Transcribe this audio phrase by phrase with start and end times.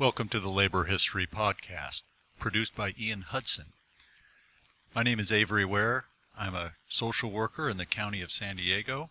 [0.00, 2.00] Welcome to the Labor History Podcast,
[2.38, 3.74] produced by Ian Hudson.
[4.94, 6.06] My name is Avery Ware.
[6.38, 9.10] I'm a social worker in the county of San Diego.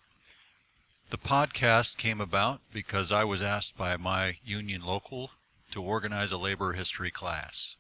[1.12, 5.30] The podcast came about because I was asked by my union local
[5.74, 7.78] to organize a labor history class.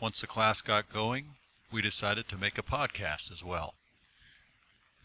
[0.00, 1.36] Once the class got going,
[1.70, 3.74] we decided to make a podcast as well.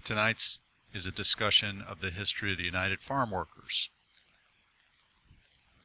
[0.04, 0.60] Tonight's
[0.92, 3.92] is a discussion of the history of the United Farm Workers.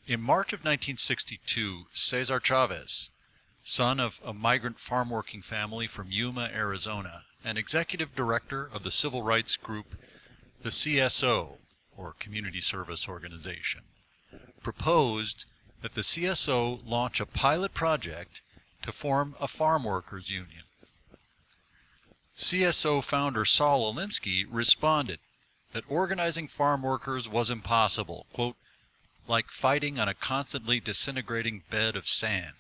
[0.05, 3.11] In March of 1962, Cesar Chavez,
[3.63, 8.91] son of a migrant farm working family from Yuma, Arizona, and executive director of the
[8.91, 9.95] civil rights group
[10.63, 11.59] the CSO,
[11.97, 13.83] or Community Service Organization,
[14.61, 15.45] proposed
[15.83, 18.41] that the CSO launch a pilot project
[18.83, 20.65] to form a farm workers union.
[22.37, 25.21] CSO founder Saul Alinsky responded
[25.73, 28.57] that organizing farm workers was impossible, quote,
[29.29, 32.55] like fighting on a constantly disintegrating bed of sand.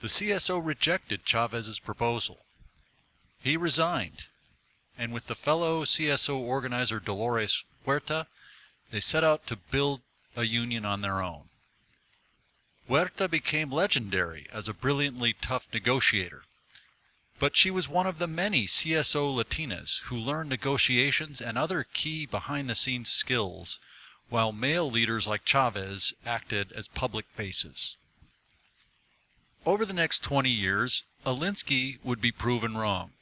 [0.00, 2.44] The CSO rejected Chavez's proposal.
[3.40, 4.26] He resigned,
[4.96, 8.26] and with the fellow CSO organizer Dolores Huerta,
[8.90, 10.02] they set out to build
[10.36, 11.48] a union on their own.
[12.88, 16.44] Huerta became legendary as a brilliantly tough negotiator,
[17.38, 22.26] but she was one of the many CSO Latinas who learned negotiations and other key
[22.26, 23.78] behind the scenes skills
[24.28, 27.96] while male leaders like Chavez acted as public faces.
[29.64, 33.12] Over the next 20 years, Alinsky would be proven wrong.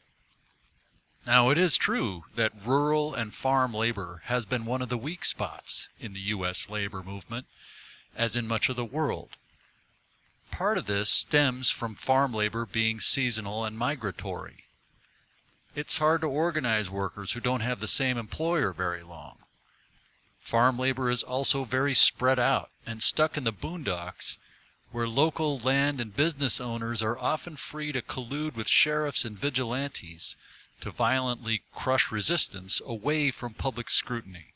[1.27, 5.25] Now, it is true that rural and farm labor has been one of the weak
[5.25, 6.69] spots in the U.S.
[6.71, 7.47] labor movement,
[8.15, 9.31] as in much of the world.
[10.53, 14.65] Part of this stems from farm labor being seasonal and migratory.
[15.75, 19.39] It's hard to organize workers who don't have the same employer very long.
[20.47, 24.39] Farm labor is also very spread out and stuck in the boondocks,
[24.93, 30.37] where local land and business owners are often free to collude with sheriffs and vigilantes
[30.83, 34.55] to violently crush resistance away from public scrutiny.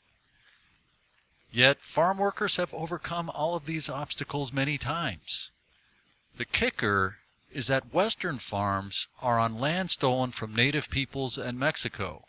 [1.51, 5.51] Yet farm workers have overcome all of these obstacles many times.
[6.37, 7.17] The kicker
[7.51, 12.23] is that Western farms are on land stolen from native peoples and Mexico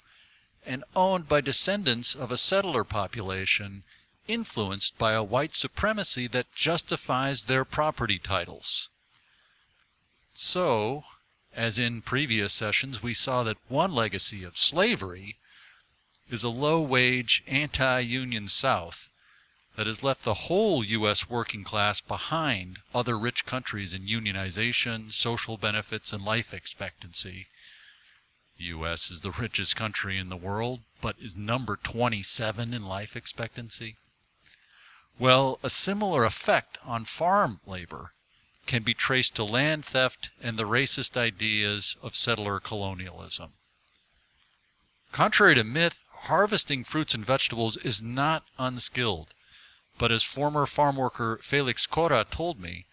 [0.65, 3.83] and owned by descendants of a settler population
[4.29, 8.89] influenced by a white supremacy that justifies their property titles.
[10.35, 11.05] So,
[11.55, 15.37] as in previous sessions, we saw that one legacy of slavery
[16.31, 19.11] is a low wage, anti union South
[19.77, 21.29] that has left the whole U.S.
[21.29, 27.49] working class behind other rich countries in unionization, social benefits, and life expectancy.
[28.63, 29.11] U.S.
[29.11, 33.97] is the richest country in the world, but is number 27 in life expectancy.
[35.19, 38.13] Well, a similar effect on farm labor
[38.67, 43.53] can be traced to land theft and the racist ideas of settler colonialism.
[45.11, 49.35] Contrary to myth, harvesting fruits and vegetables is not unskilled,
[49.99, 52.87] but as former farm worker Felix Cora told me,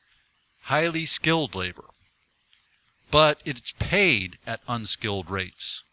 [0.64, 1.86] highly skilled labor.
[3.12, 5.84] But it's paid at unskilled rates.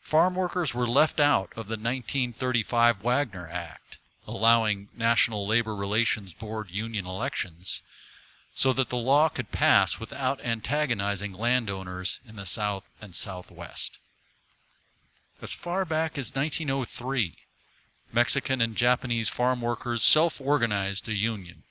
[0.00, 6.70] Farm workers were left out of the 1935 Wagner Act, allowing National Labor Relations Board
[6.70, 7.82] union elections
[8.54, 13.98] so that the law could pass without antagonizing landowners in the South and Southwest.
[15.42, 17.36] As far back as 1903,
[18.12, 21.64] Mexican and Japanese farm workers self organized a union.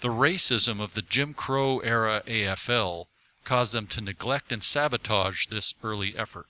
[0.00, 3.06] The racism of the Jim Crow era AFL
[3.44, 6.48] caused them to neglect and sabotage this early effort.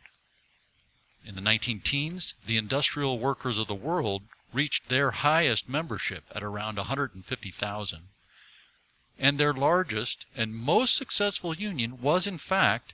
[1.24, 6.42] In the 19 teens, the industrial workers of the world reached their highest membership at
[6.42, 8.08] around 150,000
[9.18, 12.92] and their largest and most successful union was, in fact,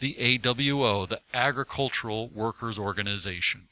[0.00, 3.68] the AWO, the Agricultural Workers Organization.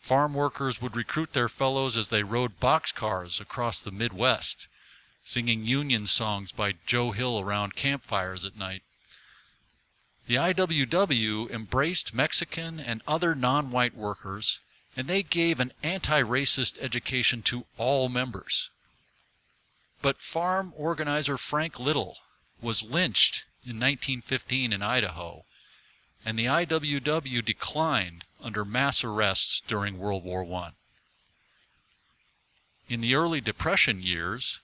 [0.00, 4.68] Farm workers would recruit their fellows as they rode boxcars across the Midwest,
[5.24, 8.82] singing Union songs by Joe Hill around campfires at night.
[10.26, 14.60] The IWW embraced Mexican and other non white workers,
[14.96, 18.70] and they gave an anti racist education to all members.
[20.00, 22.18] But farm organizer Frank Little
[22.60, 25.44] was lynched in 1915 in Idaho,
[26.24, 30.72] and the IWW declined under mass arrests during World War I.
[32.88, 34.60] In the early Depression years,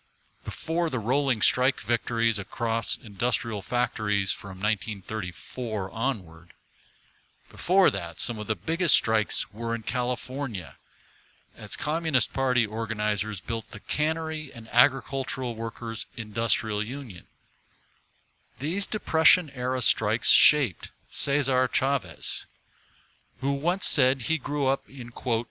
[0.49, 6.55] before the rolling strike victories across industrial factories from 1934 onward,
[7.51, 10.77] before that, some of the biggest strikes were in California
[11.55, 17.25] as Communist Party organizers built the Cannery and Agricultural Workers Industrial Union.
[18.59, 22.47] These Depression era strikes shaped Cesar Chavez,
[23.43, 25.49] who once said he grew up in, quote,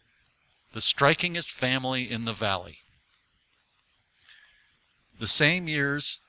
[0.74, 2.80] the strikingest family in the valley.
[5.20, 6.20] The same years,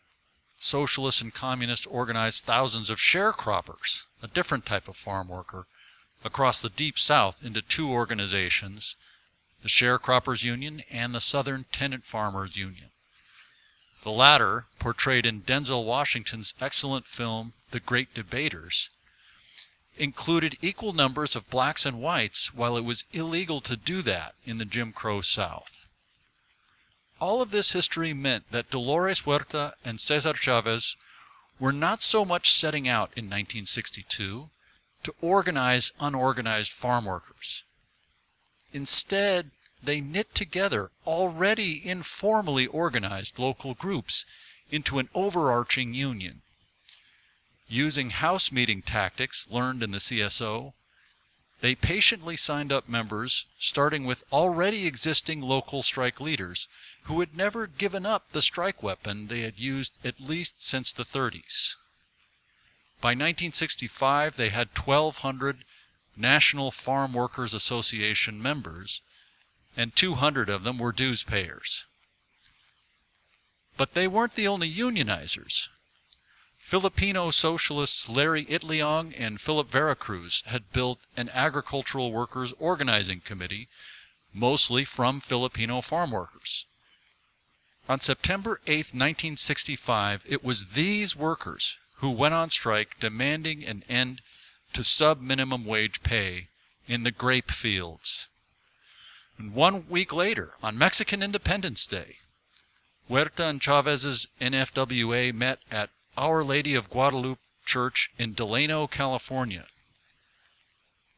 [0.59, 5.67] socialists and communists organized thousands of sharecroppers, a different type of farm worker,
[6.25, 8.97] across the Deep South into two organizations,
[9.63, 12.91] the Sharecroppers Union and the Southern Tenant Farmers Union.
[14.05, 18.89] The latter, portrayed in Denzel Washington's excellent film The Great Debaters,
[19.97, 24.59] included equal numbers of blacks and whites while it was illegal to do that in
[24.59, 25.78] the Jim Crow South.
[27.21, 30.97] All of this history meant that Dolores Huerta and Cesar Chavez
[31.59, 34.51] were not so much setting out in 1962
[35.03, 37.65] to organize unorganized farm workers.
[38.73, 39.51] Instead,
[39.83, 44.25] they knit together already informally organized local groups
[44.71, 46.43] into an overarching union.
[47.69, 50.73] Using house meeting tactics learned in the CSO,
[51.61, 56.69] they patiently signed up members, starting with already existing local strike leaders
[57.05, 61.05] who had never given up the strike weapon they had used at least since the
[61.05, 61.75] 30s.
[63.01, 65.65] By 1965, they had 1,200
[66.17, 69.03] National Farm Workers Association members,
[69.77, 71.85] and 200 of them were dues payers.
[73.77, 75.69] But they weren't the only unionizers.
[76.69, 83.69] Filipino socialists Larry Itliong and Philip Vera Cruz had built an agricultural workers organizing committee,
[84.35, 86.67] mostly from Filipino farm workers.
[87.89, 94.21] On September 8, 1965, it was these workers who went on strike demanding an end
[94.75, 96.49] to sub minimum wage pay
[96.87, 98.29] in the grape fields.
[99.39, 102.19] And one week later, on Mexican Independence Day,
[103.09, 105.89] Huerta and Chavez's NFWA met at
[106.19, 109.69] Our Lady of Guadalupe Church in Delano, California.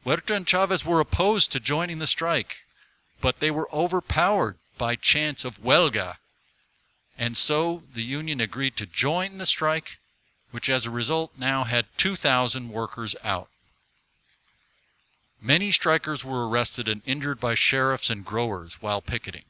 [0.03, 2.59] Huerta and Chavez were opposed to joining the strike,
[3.19, 6.19] but they were overpowered by chants of huelga,
[7.17, 9.97] and so the union agreed to join the strike
[10.51, 13.49] which as a result now had 2,000 workers out.
[15.41, 19.45] Many strikers were arrested and injured by sheriffs and growers while picketing.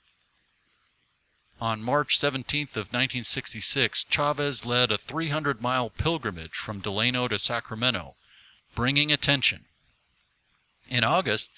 [1.61, 8.15] On March 17th of 1966, Chavez led a 300-mile pilgrimage from Delano to Sacramento,
[8.73, 9.65] bringing attention.
[10.89, 11.51] In August,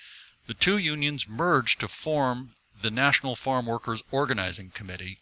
[0.45, 5.19] the two unions merged to form the National Farm Workers Organizing Committee,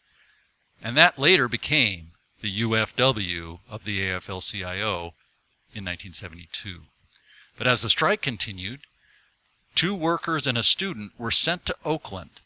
[0.81, 5.13] and that later became the UFW of the AFL-CIO
[5.75, 6.85] in 1972.
[7.55, 8.79] But as the strike continued,
[9.75, 12.41] two workers and a student were sent to Oakland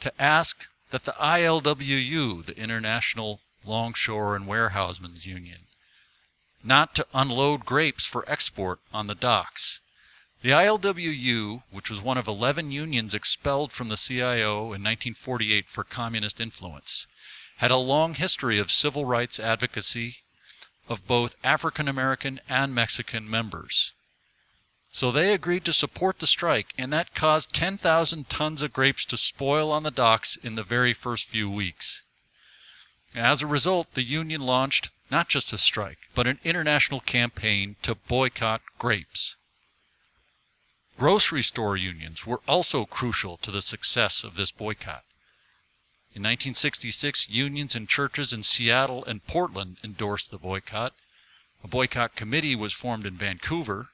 [0.00, 5.66] to ask that the ILWU, the International Longshore and Warehousemen's Union,
[6.62, 9.80] not to unload grapes for export on the docks.
[10.42, 15.84] The ILWU, which was one of 11 unions expelled from the CIO in 1948 for
[15.84, 17.06] communist influence,
[17.56, 20.18] had a long history of civil rights advocacy
[20.88, 23.92] of both African American and Mexican members.
[24.90, 29.16] So they agreed to support the strike, and that caused 10,000 tons of grapes to
[29.16, 32.02] spoil on the docks in the very first few weeks.
[33.14, 37.94] As a result, the union launched not just a strike, but an international campaign to
[37.94, 39.36] boycott grapes.
[40.98, 45.04] Grocery store unions were also crucial to the success of this boycott.
[46.14, 50.94] In 1966, unions and churches in Seattle and Portland endorsed the boycott.
[51.62, 53.90] A boycott committee was formed in Vancouver.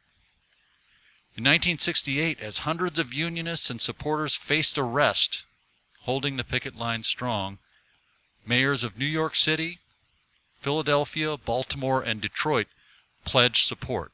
[1.36, 5.44] In 1968, as hundreds of unionists and supporters faced arrest,
[6.02, 7.58] holding the picket line strong,
[8.46, 9.80] mayors of New York City,
[10.60, 12.68] Philadelphia, Baltimore, and Detroit
[13.24, 14.12] pledged support.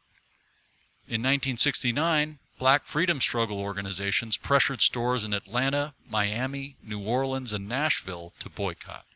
[1.06, 8.34] In 1969, Black freedom struggle organizations pressured stores in Atlanta, Miami, New Orleans, and Nashville
[8.38, 9.06] to boycott.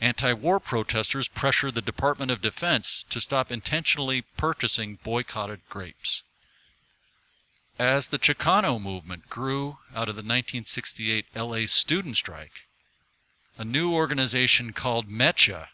[0.00, 6.22] Anti war protesters pressured the Department of Defense to stop intentionally purchasing boycotted grapes.
[7.78, 12.68] As the Chicano movement grew out of the 1968 LA student strike,
[13.58, 15.70] a new organization called MECHA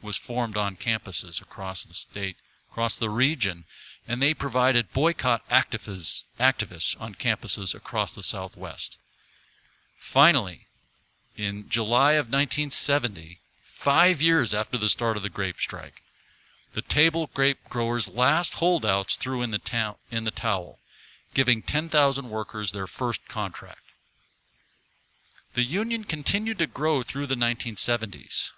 [0.00, 2.36] was formed on campuses across the state,
[2.70, 3.64] across the region,
[4.06, 8.96] and they provided boycott activists, activists on campuses across the Southwest.
[9.98, 10.68] Finally,
[11.36, 16.02] in July of 1970, five years after the start of the grape strike,
[16.74, 20.79] the table grape growers' last holdouts threw in the, ta- in the towel,
[21.34, 23.80] giving 10,000 workers their first contract.
[25.54, 28.50] The union continued to grow through the 1970s.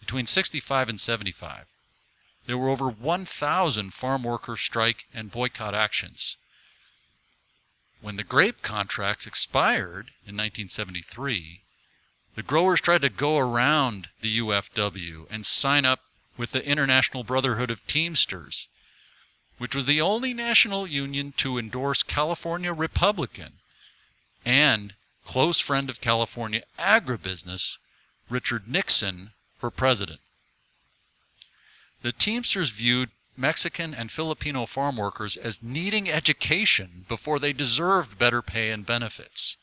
[0.00, 1.66] Between 65 and 75,
[2.46, 6.36] there were over 1,000 farm worker strike and boycott actions.
[8.00, 11.62] When the grape contracts expired in 1973,
[12.34, 16.00] the growers tried to go around the UFW and sign up
[16.36, 18.68] with the International Brotherhood of Teamsters,
[19.62, 23.52] which was the only national union to endorse California Republican
[24.44, 24.92] and
[25.24, 27.76] close friend of California agribusiness,
[28.28, 30.18] Richard Nixon, for president.
[32.02, 38.42] The Teamsters viewed Mexican and Filipino farm workers as needing education before they deserved better
[38.42, 39.56] pay and benefits.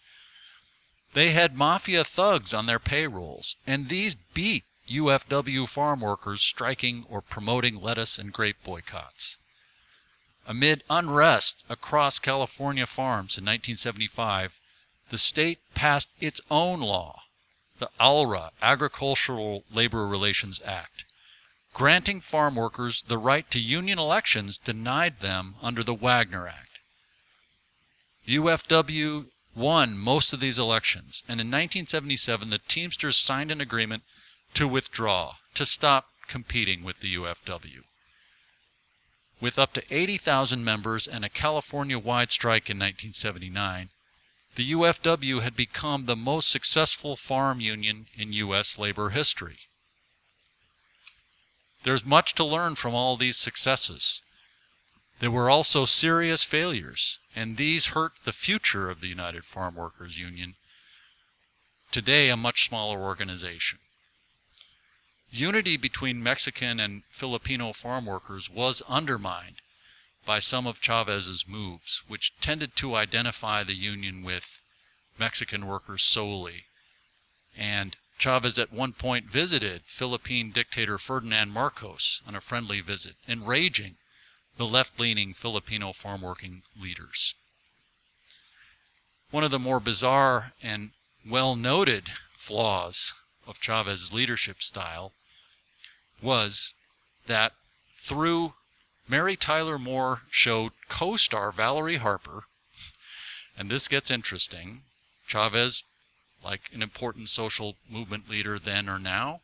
[1.12, 7.22] They had mafia thugs on their payrolls, and these beat UFW farm workers striking or
[7.22, 9.36] promoting lettuce and grape boycotts.
[10.50, 14.60] Amid unrest across California farms in 1975,
[15.12, 17.22] the state passed its own law,
[17.78, 21.06] the ALRA, Agricultural Labor Relations Act,
[21.76, 26.80] granting farm workers the right to union elections denied them under the Wagner Act.
[28.26, 34.02] The UFW won most of these elections, and in 1977 the Teamsters signed an agreement
[34.56, 37.84] to withdraw, to stop competing with the UFW.
[39.42, 43.90] With up to 80,000 members and a California wide strike in 1979,
[44.56, 48.78] the UFW had become the most successful farm union in U.S.
[48.78, 49.60] labor history.
[51.84, 54.22] There's much to learn from all these successes.
[55.20, 60.18] There were also serious failures, and these hurt the future of the United Farm Workers
[60.18, 60.56] Union,
[61.92, 63.80] today a much smaller organization.
[65.32, 69.62] Unity between Mexican and Filipino farm workers was undermined
[70.26, 74.64] by some of Chavez's moves, which tended to identify the union with
[75.20, 76.66] Mexican workers solely.
[77.56, 83.98] And Chavez at one point visited Philippine dictator Ferdinand Marcos on a friendly visit, enraging
[84.58, 87.36] the left leaning Filipino farm working leaders.
[89.32, 90.92] One of the more bizarre and
[91.26, 93.14] well noted flaws
[93.46, 95.14] of Chavez's leadership style
[96.22, 96.74] was
[97.28, 97.54] that
[97.98, 98.54] through
[99.08, 102.44] Mary Tyler Moore show co star Valerie Harper,
[103.58, 104.84] and this gets interesting.
[105.28, 105.84] Chavez
[106.44, 109.42] like an important social movement leader then or now,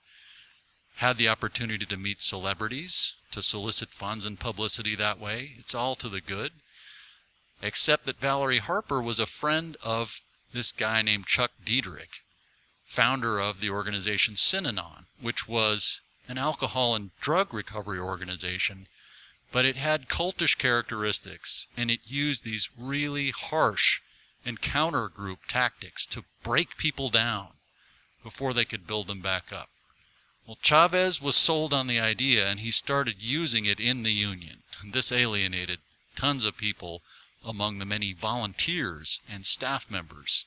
[0.95, 5.55] had the opportunity to meet celebrities, to solicit funds and publicity that way.
[5.59, 6.53] It's all to the good.
[7.61, 10.19] Except that Valerie Harper was a friend of
[10.53, 12.21] this guy named Chuck Dederich,
[12.85, 18.87] founder of the organization Synanon, which was an alcohol and drug recovery organization,
[19.51, 24.01] but it had cultish characteristics and it used these really harsh
[24.43, 27.49] encounter group tactics to break people down
[28.23, 29.69] before they could build them back up.
[30.45, 34.63] Well, Chavez was sold on the idea and he started using it in the Union.
[34.83, 35.79] This alienated
[36.15, 37.01] tons of people
[37.43, 40.45] among the many volunteers and staff members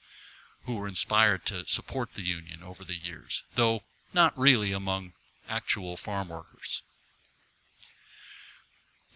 [0.67, 3.83] who were inspired to support the Union over the years, though
[4.13, 5.13] not really among
[5.49, 6.83] actual farm workers.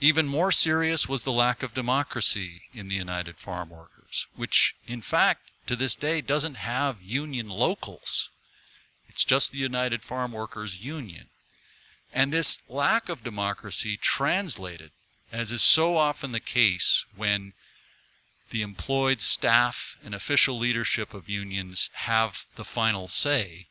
[0.01, 5.01] Even more serious was the lack of democracy in the United Farm Workers, which in
[5.01, 8.29] fact to this day doesn't have union locals.
[9.09, 11.27] It's just the United Farm Workers Union.
[12.13, 14.91] And this lack of democracy translated,
[15.31, 17.53] as is so often the case when
[18.51, 23.69] the employed staff and official leadership of unions have the final say,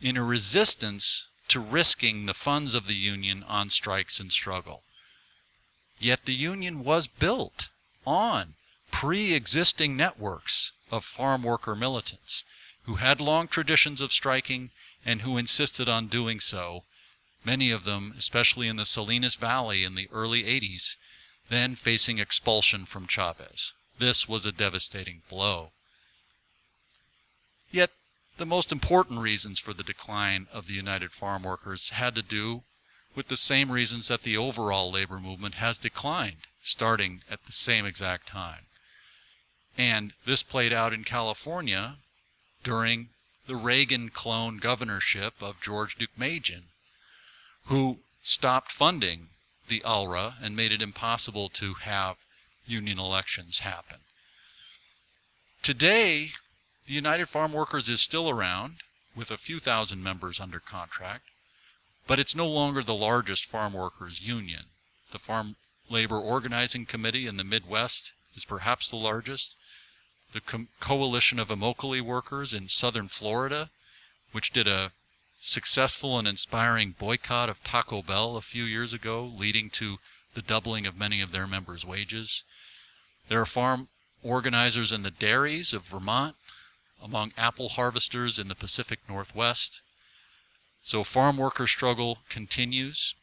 [0.00, 4.82] in a resistance to risking the funds of the union on strikes and struggle.
[6.00, 7.70] Yet the Union was built
[8.06, 8.54] on
[8.90, 12.44] pre existing networks of farm worker militants
[12.84, 14.70] who had long traditions of striking
[15.04, 16.84] and who insisted on doing so,
[17.44, 20.96] many of them, especially in the Salinas Valley in the early 80s,
[21.48, 23.72] then facing expulsion from Chavez.
[23.98, 25.72] This was a devastating blow.
[27.70, 27.90] Yet
[28.38, 32.62] the most important reasons for the decline of the United Farm Workers had to do
[33.14, 37.84] with the same reasons that the overall labor movement has declined, starting at the same
[37.84, 38.66] exact time.
[39.76, 41.96] And this played out in California
[42.62, 43.08] during
[43.46, 46.64] the Reagan clone governorship of George Deukmejian,
[47.64, 49.28] who stopped funding
[49.68, 52.16] the ALRA and made it impossible to have
[52.66, 53.98] union elections happen.
[55.62, 56.32] Today,
[56.88, 58.76] the United Farm Workers is still around
[59.14, 61.24] with a few thousand members under contract,
[62.06, 64.64] but it's no longer the largest farm workers union.
[65.12, 65.56] The Farm
[65.90, 69.54] Labor Organizing Committee in the Midwest is perhaps the largest,
[70.32, 70.40] the
[70.80, 73.68] coalition of Immokalee workers in southern Florida,
[74.32, 74.92] which did a
[75.42, 79.98] successful and inspiring boycott of Taco Bell a few years ago, leading to
[80.32, 82.44] the doubling of many of their members' wages.
[83.28, 83.88] There are farm
[84.22, 86.34] organizers in the dairies of Vermont,
[87.02, 89.80] among apple harvesters in the Pacific Northwest.
[90.82, 93.14] So farm worker struggle continues.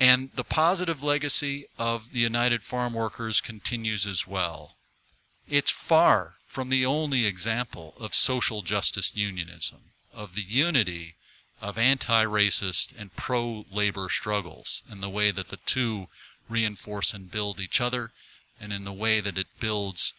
[0.00, 4.76] And the positive legacy of the United Farm Workers continues as well.
[5.48, 11.14] It's far from the only example of social justice unionism, of the unity
[11.60, 16.08] of anti racist and pro labor struggles, and the way that the two
[16.48, 18.12] reinforce and build each other,
[18.60, 20.12] and in the way that it builds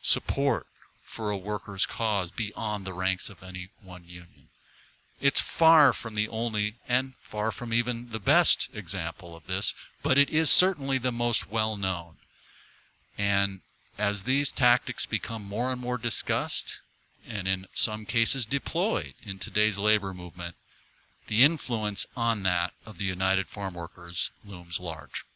[0.00, 0.66] support
[1.02, 4.48] for a workers' cause beyond the ranks of any one union.
[5.20, 10.18] It's far from the only and far from even the best example of this, but
[10.18, 12.16] it is certainly the most well known.
[13.16, 13.60] And
[13.98, 16.80] as these tactics become more and more discussed,
[17.24, 20.56] and in some cases deployed in today's labor movement,
[21.28, 25.24] the influence on that of the United Farm Workers looms large.